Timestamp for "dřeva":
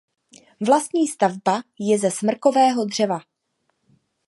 2.85-3.19